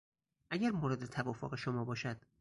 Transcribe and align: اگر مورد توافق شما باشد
اگر 0.49 0.71
مورد 0.71 1.05
توافق 1.05 1.55
شما 1.55 1.85
باشد 1.85 2.25